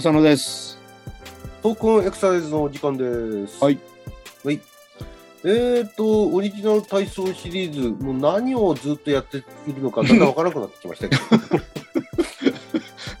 [0.00, 0.78] 浅野です。
[1.62, 3.62] トークンエクササイズのお時間です。
[3.62, 3.78] はい。
[4.42, 4.58] はい。
[5.44, 11.22] えーと、オリジナル体操シリーズ、もう何をずっとやっているのか、だんだんわからなくなってきましたけど。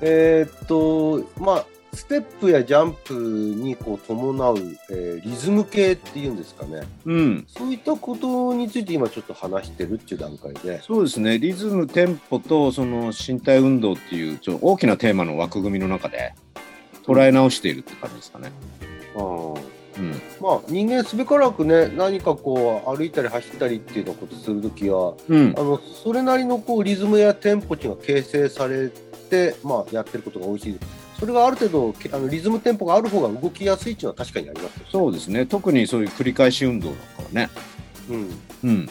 [0.00, 4.56] えーっと、まあ、ステップやジャンプにこう伴う、
[4.90, 6.80] えーリズム系っていうんですかね。
[7.04, 7.46] うん。
[7.46, 10.80] そういったことについて今ちょっと話してるっていう段階で。
[10.80, 11.38] そうですね。
[11.38, 16.32] リズム、テンポとその身体運動っていうちょ大きなテーマの枠組みの中で
[17.12, 18.52] 捉え直しているって感じですかね。
[19.16, 20.12] うん。
[20.40, 25.62] まあ、人間すべからくね、何かこう歩いたり走ったりっていうようなことするときは、うんあ。
[25.62, 28.88] のそれなりのこうリズムやテンポ値が形成され
[29.28, 30.78] て、まあ、やってることが多いし、
[31.18, 34.86] それがある程度けあのリズムテンポがある方が動きやすいっていうのは確かにありますよ。
[34.90, 35.44] そうですね。
[35.44, 37.50] 特にそういう繰り返し運動だからね。
[38.08, 38.30] うん、
[38.64, 38.90] うん。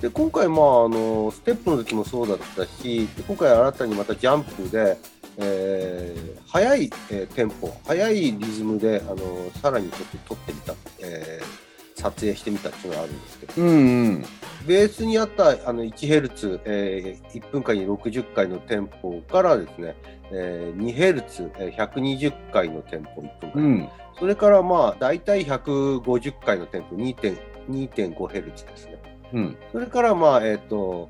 [0.00, 4.98] で今回、まあ、あのステップの時もそうだったし、で今回新たにまたジャンプで、
[5.38, 11.66] えー速い、えーテンポ、速いリズムであのさらにちょっと撮ってみた、えー
[11.98, 13.52] 撮影してみたっていうのがあるんですけど。
[13.56, 14.24] うんうん。
[14.66, 19.96] ベースにあったあの 1Hz、えー1分間に60回のテンポからですね、
[20.30, 23.88] えー 2Hz、えー120回のテンポ1分間、うん。
[24.18, 28.98] それからまあ大体150回のテンポ 2.5Hz ですね。
[29.32, 29.56] うん。
[29.72, 31.08] それからまあえっ、と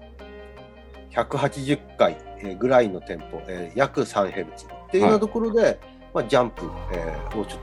[1.11, 4.45] 180回えーぐらいのテンポ、えー約 3Hz
[4.87, 5.79] っていうようなところで、
[6.15, 6.63] まあ、ジャンプ、
[6.93, 7.61] えーをちょっ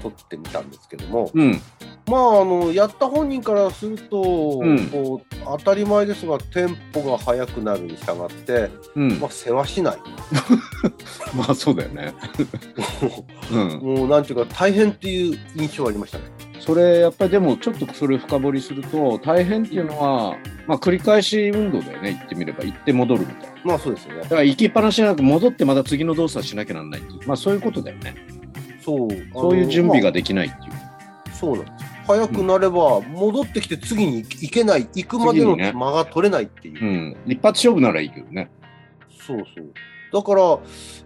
[0.00, 1.60] と取ってみたんですけども、うん。
[2.06, 9.28] まあ、あのやった本人からすると、うんこう当たり前ですがテンポが速くなるに従って、うんま。
[9.28, 9.98] あ、世話しない
[11.36, 12.12] まあそうだよね。
[13.52, 13.68] うん。
[13.98, 16.24] もうなんていうか大変っていう印象ありましたね。
[16.64, 20.36] それやっぱりでもちょっとそれ深掘りすると大変っていうのは、
[20.68, 22.12] まあ繰り返し運動だよね。
[22.12, 23.56] 言ってみれば行って戻るみたいな。
[23.64, 24.28] まあそうですよねだ。
[24.28, 27.26] から行きっぱなしじゃなく戻ってまた次の動作しなきゃなんないっていう。
[27.26, 28.14] まあそういうことだよね。
[28.80, 30.70] そうそういう準備がで、できないっていう。
[30.70, 30.76] ま
[31.26, 37.16] あそうなんですよ速くなれば戻ってきて次に行けない行くまでの間が取れないっていう、うん。
[37.26, 38.48] 一発勝負ならいいけどね。
[39.26, 39.72] そうそう
[40.12, 40.58] だから、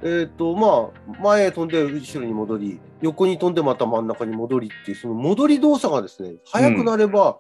[0.03, 7.39] えっとまあ、前へ飛んで後ろに戻り横に飛んでまた真ん中に戻りっていうその戻り動作がですね速くなれば、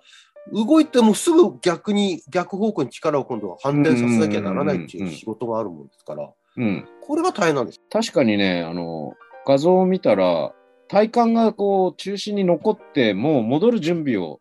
[0.52, 6.88] 動いてもすぐ逆に逆方向に力を今度は反転させなきゃならないっていう仕事があるもんですからうん。
[7.02, 9.14] これが大変なんです確かにね、あの、
[9.46, 10.52] 画像を見たら、
[10.88, 14.40] 体幹がこう中心に残って、もう戻る準備を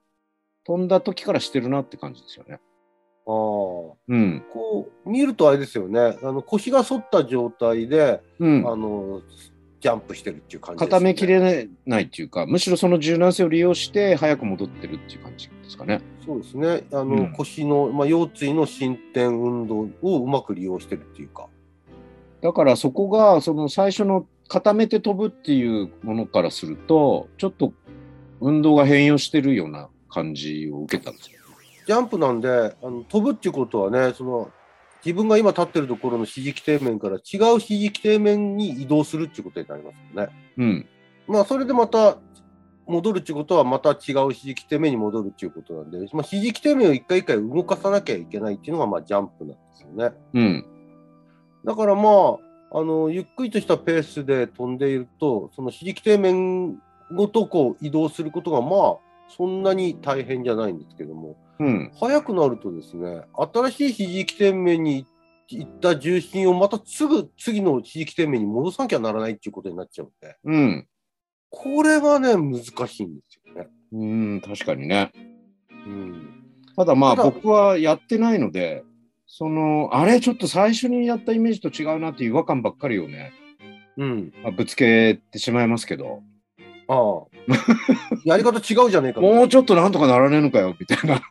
[0.66, 2.60] 飛んだ時からしてるなって感じですよね。
[3.28, 3.34] あー
[4.08, 4.44] うん。
[4.52, 8.68] こう見るとあれですよねあの腰が反った状態で、うん。
[8.68, 9.22] あの
[9.82, 11.40] ジャンプしてるっていう感じね固めきれ
[11.86, 16.02] ないっていうか、むしろその柔軟性を利用して早く戻ってるっていう感じですかね。
[16.26, 21.48] そうですねあの、うん腰の、まあ、腰椎の伸展運動をうまく利用してるっていうか
[22.42, 27.74] だからそこが、その最初の固めて飛ぶっていうものからすると、ちょっと
[28.40, 31.35] 運動が変容してるような感じを受けたんですよ。
[31.86, 34.52] ジャンプなんであの飛ぶっていうことはねその
[35.06, 37.22] 自分が今立ってるところの指示基底面から違う
[37.54, 40.34] 指示基底面に移動するっていうことになりますよね。
[40.58, 40.86] うん。
[41.28, 42.18] まあそれでまた
[42.88, 43.98] 戻るっていうことはまた違う
[44.30, 50.12] 指示基底面に戻るっていうことなんで、まあ、指示基底面を一回一回動かさなきゃいけないっていうのがまあジャンプなんですよね。
[50.34, 50.66] うん。
[51.66, 52.02] だからま
[52.72, 56.78] ああのゆっくりとしたペースで飛んでいるとその指示基底面
[57.14, 58.98] ごとこう移動することがまあ
[59.30, 61.92] そんなに大変じゃないんですけどもうん。
[62.00, 63.24] 速くなるとですね
[63.54, 65.06] 新しい指示基点面に
[65.48, 70.88] 行った重心をまたすぐ次の指示基点面に戻さなきゃならないっていうことになっちゃうんでうん。
[71.50, 73.68] これはね難しいんですよね。
[73.94, 75.12] うん、確かにね。
[75.70, 76.44] うん、
[76.76, 78.84] ただまあ僕はやってないので、
[79.28, 83.34] その、あれちょっと最初にやったイメージと違うなっていう違和感ばっかりをね、
[83.98, 86.22] うん、まあ、ぶつけてしまいますけど、
[86.88, 87.24] ああ
[88.26, 91.22] やり方違うじゃねえかともうちょっとなんとかならねえのかよ、みたいな。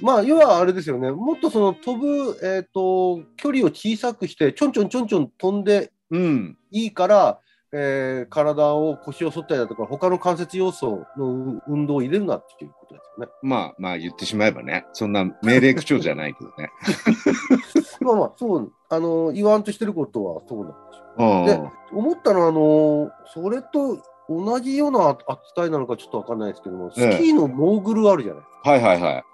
[0.00, 6.58] まあ要はあれですよねもっとその飛ぶ、えー、と距離を小さくしてちょんちょんちょんちょん飛んでうん。
[6.70, 7.38] いいから、
[7.72, 13.32] えー体を腰を反ったりだとか他の関節要素の運動を入れるなっていうことですよね。
[13.42, 16.70] まあまあ言ってしまえばね、そんな命令口調じゃないけどね。
[18.04, 21.46] まあまあ、そう、あの、言わんとしてることはそうなんでしょうんう。
[21.46, 21.60] で、
[21.92, 23.98] 思ったのは、あの、それと
[24.28, 28.70] 同じような扱いなのかちょっとわかんないですけども、スキーのモーグルあるじゃないですか。
[28.70, 29.24] はいはいはい。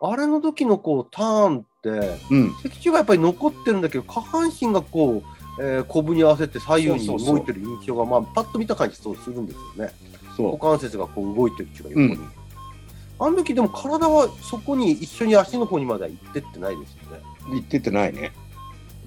[0.00, 2.50] あれの時のこうターンって、うん。
[2.62, 5.22] 脊柱がやっぱり残ってるんだけど、下半身がこ
[5.58, 9.92] う、えー、コブに合わせて左右に動いてる印象が、まあ、パッと見た感じそうするんですよね。
[10.36, 12.06] そ股関節がこう動いてるっていうか、横に。
[12.06, 12.38] うん
[13.20, 17.20] あの時でも体はそこに一緒に足の方にまでは行ってってないですよね。
[17.50, 17.54] う。
[17.54, 18.32] 言っててないね。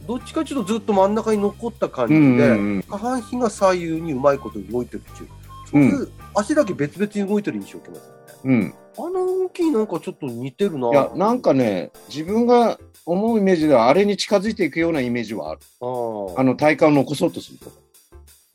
[0.08, 2.84] どっちかというとずっと真ん中に残った感じうで、んうんうん。
[2.84, 5.30] 下半身が左右にうまいこと動いてるっていう、
[5.70, 8.22] そういう足だけ別々に動いてる印象を受けますよね。
[8.44, 8.74] うん。
[8.98, 10.90] あの動きになんかちょっと似てるな。
[10.90, 15.62] いや、なんかね、自分が思うイメージでは、あれに近づいていくようなイメージはある。
[15.80, 17.72] あーあの体幹を残そうとすると。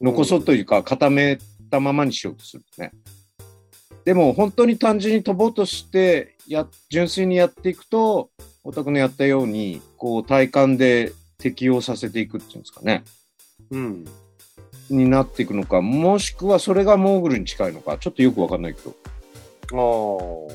[0.01, 1.39] 残そうというか、固め
[1.71, 2.93] たままにしようとするとね。
[4.05, 8.31] でも、本当に単純に飛ぼうとして、や、純粋にやっていくと、
[8.67, 13.05] お宅のやったように、こう、体幹で適応させていくっていうんですかね。
[13.71, 14.05] うん。
[14.91, 20.51] になっていくのか、もしくはそれがモーグルに近いのか、ちょっとよくわかんないけど。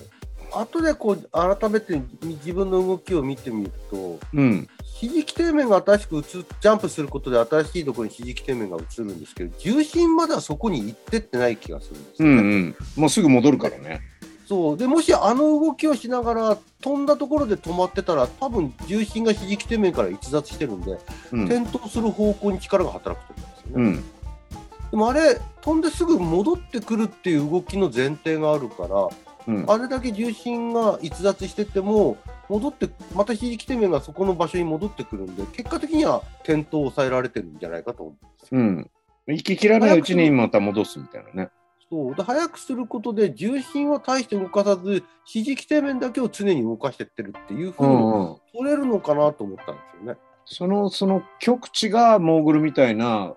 [0.54, 0.62] ああ。
[0.64, 4.68] 後でこう改めて自分の動きを見てみると、うん。
[4.84, 12.30] 肘基底面が新しく移っジャンプすることで新しいところに肘基底面が移るんですけど、重心まだそこに行ってってない気がするんですね。
[12.30, 12.76] んうん。
[12.98, 14.02] もうすぐ戻るからね。
[14.52, 21.00] そうでもしあの動きをしながら飛んだところで止まってたら多分重心が肘基底面から逸脱してるんで、
[21.32, 21.46] うん。
[21.46, 23.84] 転倒する方向に力が働くと思うんですよね。
[23.86, 24.92] うん。
[24.92, 29.08] でもあれ飛んですぐ戻ってくるっていう動きの前提があるから
[29.48, 29.72] うん。
[29.72, 32.18] あれだけ重心が逸脱してても
[32.50, 38.60] 戻ってまた肘基底面がそこの場所に戻ってくるんで結果的には転倒を抑えられてるんじゃないかと思うんですよ。
[38.60, 38.90] うん。
[39.28, 41.52] 行き切らないうちにまた戻すみたいなね。
[41.92, 48.38] そうで速くすることで重心は大して動かさず肘基底面だけを常に動かしてってるっていうふうにうんうん。
[48.54, 50.20] 取れるのかなと思ったんですよね。
[50.46, 53.36] その、その極地がモーグルみたいな、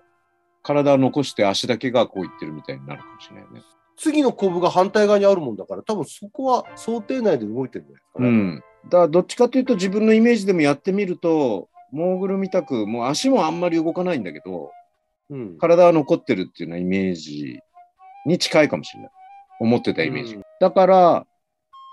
[0.63, 3.61] 体を残して足だけがこういってるみたいになるかもしれないね。
[3.97, 8.27] 次のコブが反対側にあるもんだから多分そこは想定内で動いてるんじゃないですかね。
[8.27, 8.63] うん。
[8.85, 14.71] だからどっちかというと自分のイメージでもやってみると、モーグルみたく、もう足もあんまり動かないんだけど、
[15.29, 17.59] うん体は残ってるっていうようなイメージ
[18.25, 19.11] に近いかもしれない。
[19.59, 20.35] 思ってたイメージ。
[20.35, 21.27] うんだから、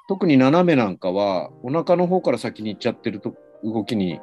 [0.08, 3.34] 特に斜めなんかは、お腹の方から先に行っちゃってると
[3.64, 4.20] 動きに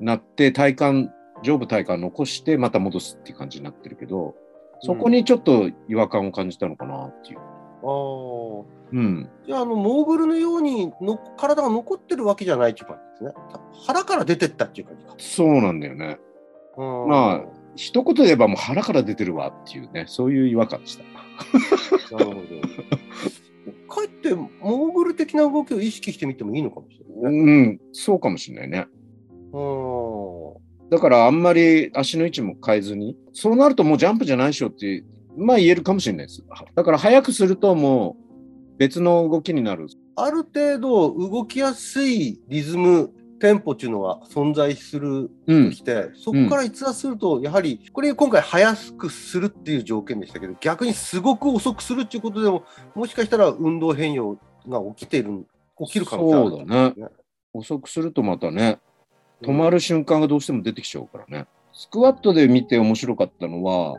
[0.00, 1.10] なって、体幹、
[1.44, 4.34] 上部体幹残して、また戻すっていう感じになってるけど、
[4.80, 7.38] そこにちょっと違和感を感じたのかなっていう。
[7.38, 8.64] ああ。
[8.92, 9.30] うん。
[9.46, 13.42] じゃあ、あの、モーグルのようにの体が残ってるわけじゃないっていう感じですね。
[13.86, 15.14] 腹から出てったっていう感じか。
[15.18, 16.18] そうなんだよね。
[16.76, 21.04] うんまあ、一言で言えばもう腹から出てるわっていうね、そういう違和感でした。
[22.16, 22.40] なるほど。
[23.88, 27.40] かえって、モーグル的な動きを意識してみてもいいのかもしれないね。
[27.40, 28.86] うん、そうかもしれないね。
[29.52, 29.60] う
[30.88, 30.90] ん。
[30.90, 35.04] だからあんまり足の位置も変えずに、そうなるともうジャンプじゃないでしょって、
[35.36, 36.44] まあ言えるかもしれないです。
[36.74, 38.16] だから早くするとも
[38.74, 39.86] う別の動きになる。
[40.16, 43.10] ある程度動きやすいリズム、
[43.42, 45.70] テンポっていうのが存在するうん。
[45.70, 52.62] として、そこから逸脱すると、やはり、これ今回速くするっていう条件でしたけど、逆にすごく遅くするっていうことでも、
[52.94, 55.44] もしかしたら運動変容が起きている、
[55.76, 56.94] 起きる可能性あるそうだね。
[57.52, 58.78] 遅くするとまたね、
[59.42, 61.46] 止まる瞬間がどうしても出てきちゃうからね。
[61.72, 63.96] スクワットで見て面白かったのは、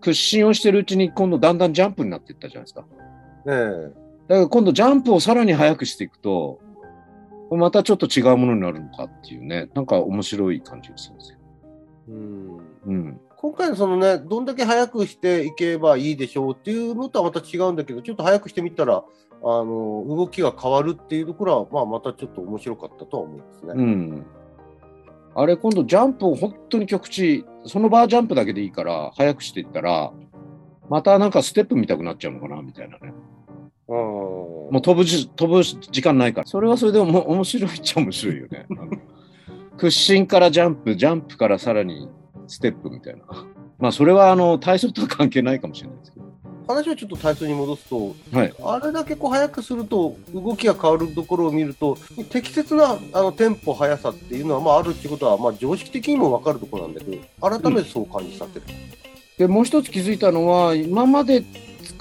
[0.00, 2.82] 屈伸をしてるうちに今度だんだんジャンプになっていったじゃないですか。
[2.82, 2.86] ね
[3.46, 6.60] えだから今度ジャンプをさらに速くしていくと、
[7.56, 11.38] またちょっと違うものになるのかっていうね、なんか面白い感じがするんですよ。
[12.08, 13.20] うんうん。
[13.36, 19.04] 今回のそのね、どんだけ速くしていけばいいでしょうっていうのとはまた違うんだけど、ちょっと速くしてみたら、
[19.44, 23.72] あの動きが変わるっていうところは、まあ、またちょっと面白かったとは思いますね。
[23.76, 24.26] うん。
[25.34, 30.12] あれ、今度ジャンプを本当に極地、そのバージャンプだけでいいから、速くしていったら、
[30.88, 33.12] またなんかステップ見たくなっちゃうのかな、みたいなね。
[34.72, 36.46] うんもう飛ぶじ、飛ぶ時間ないから。
[36.46, 38.66] それはそれでも面白いっちゃ面白いよね。
[39.76, 42.08] 屈伸からジャンプ、ジャンプからさらに
[42.46, 43.22] ステップみたいな。
[43.78, 46.26] まあ、それはあの、体操とは関係ないかもしれないですけど。
[46.66, 48.54] 話をちょっと体操に戻すと、はい。
[48.64, 51.98] あれだけこう速くすると、動きが変わるところを見ると、
[52.30, 57.22] 適切なあのテンポ、速さっていうのは、まあ、あるっていうことは、まあ、常識的にも分かるところなんだけど、
[57.58, 58.62] 改めてそう感じさせる。
[59.36, 61.44] で、もう一つ気づいたのは、今まで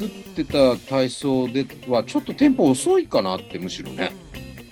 [0.02, 4.12] 作ってた体操では、ちょっとテンポ遅いかなって、むしろね。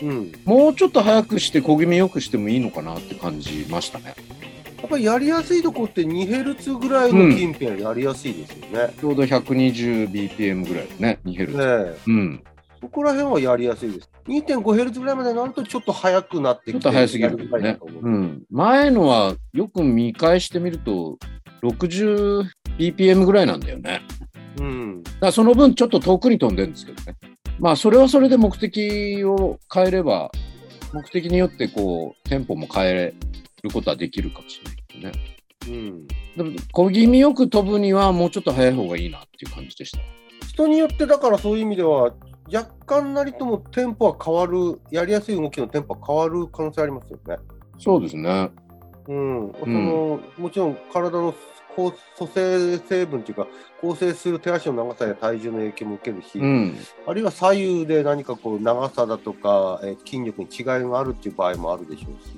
[0.01, 0.31] うん。
[0.45, 4.15] もうちょっと早くして、小気味よくしてもいいのかなって感じましたね。
[4.81, 8.93] やっぱりやりやすいとこって2ヘルツぐらいの近辺はやりやすいですよね。
[8.99, 11.57] ちょうど 120bpm ぐらいね、2ヘルツ。
[11.57, 12.43] ねえうん。
[12.81, 14.09] そこら辺はやりやすいです。
[14.27, 18.43] 2.5ヘルツぐらいまでになるとちょっと速くなってきてちょっと早すぎるねうん。
[18.49, 21.17] 前のはよく見返してみると、
[21.61, 24.01] 60bpm ぐらいなんだよね。
[24.59, 25.03] うん。
[25.19, 27.15] だその分ちょっと遠くに飛んでるんですけどね。
[27.59, 30.31] まあ、それはそれで目的を変えれば、
[30.93, 33.13] 目的によってこう、テンポも変え
[33.63, 35.39] ることはできるかもしれないけどね。
[35.67, 36.07] うん。
[36.07, 39.99] でも、小気味よく飛ぶにはもうちょっと早い方がいいなっていう感じでした。
[40.47, 42.13] 人によってだからそういう意味では、
[42.51, 47.37] 若干なりともテンポは変わる、やりやすい動きのテンポは変わる可能性ありますよね。
[47.77, 48.49] そうですね。
[49.07, 49.53] うん。
[49.59, 51.33] その、もちろん体の
[51.75, 53.47] こう組成成分というか、
[53.81, 56.77] 構成する手足の長さや体重の影響も受けるし、うん。
[57.07, 62.33] あるいは左右で何かこう長さだとか、えー筋力に違いがあるっていう場合もあるでしょうし。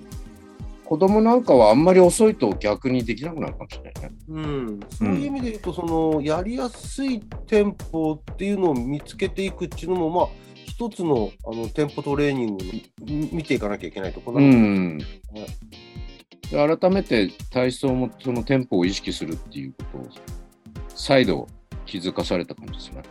[0.91, 4.11] 子供なんかはあんまり遅いと逆にできなくなるかもしれないね。
[4.27, 10.27] うん、そういう意味で言うと、そのやりやすいテンポっていうのを見つけていくっていうのも、まあ、
[10.65, 14.99] 一つのあのテンポトレーニングに見ていかなきゃいけないところうなんん。
[16.51, 20.07] で改めて体操もそのテンポを意識するっていうことを
[20.89, 21.47] 再度
[21.85, 23.01] 気づかされた感じですね。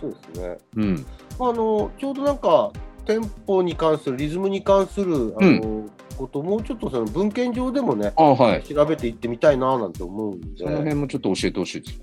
[0.00, 0.58] そうですね。
[0.76, 1.06] うん。
[1.38, 2.72] まあ、あのちょうどなんか、
[3.06, 8.62] テンポに関する、リズムに関するあの、こともうちょっとその文献上でもね、あはい。
[8.62, 12.00] 調べていってみたいななんて思うんでその、辺もちょっと教えてほしいです。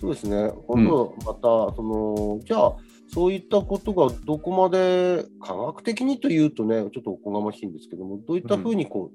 [0.00, 1.40] そうですね、今度また、
[1.74, 2.76] そのじゃあ、
[3.16, 9.10] そういったことがどこまで科学的にというとね、ちょっとおこがましいんですけども、どういったふうにこ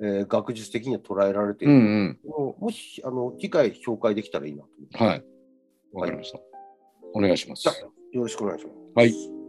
[0.00, 5.06] う、えー学術的には捉えられていうんるのか、もしあの次回紹介できたらいいなと思ってうん。
[5.06, 5.24] はい。
[5.92, 6.40] わかりました。
[7.14, 7.68] お願いします。
[7.68, 8.76] よろしくお願いします。
[8.96, 9.43] はい。